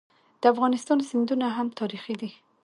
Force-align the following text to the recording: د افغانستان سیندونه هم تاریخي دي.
د 0.41 0.43
افغانستان 0.53 0.99
سیندونه 1.09 1.47
هم 1.57 1.67
تاریخي 1.79 2.15
دي. 2.21 2.29